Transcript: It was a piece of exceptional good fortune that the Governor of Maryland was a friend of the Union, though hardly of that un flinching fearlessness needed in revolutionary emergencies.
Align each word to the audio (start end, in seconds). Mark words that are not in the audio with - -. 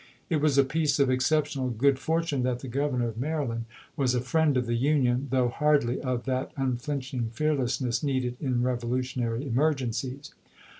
It 0.31 0.41
was 0.41 0.57
a 0.57 0.63
piece 0.63 0.97
of 0.97 1.11
exceptional 1.11 1.69
good 1.69 1.99
fortune 1.99 2.41
that 2.41 2.61
the 2.61 2.67
Governor 2.67 3.09
of 3.09 3.19
Maryland 3.19 3.65
was 3.95 4.15
a 4.15 4.19
friend 4.21 4.57
of 4.57 4.65
the 4.65 4.73
Union, 4.73 5.27
though 5.29 5.49
hardly 5.49 6.01
of 6.01 6.25
that 6.25 6.51
un 6.57 6.77
flinching 6.77 7.29
fearlessness 7.29 8.01
needed 8.01 8.35
in 8.41 8.63
revolutionary 8.63 9.45
emergencies. 9.45 10.33